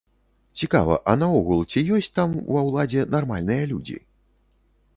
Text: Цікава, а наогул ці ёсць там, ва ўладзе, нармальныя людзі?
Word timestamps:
Цікава, 0.61 0.95
а 1.11 1.13
наогул 1.23 1.59
ці 1.71 1.83
ёсць 1.97 2.11
там, 2.17 2.33
ва 2.55 2.63
ўладзе, 2.71 3.05
нармальныя 3.17 3.69
людзі? 3.73 3.97